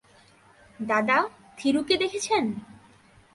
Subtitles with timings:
[0.79, 1.17] দাদা,
[1.57, 2.43] থিরুকে দেখেছেন?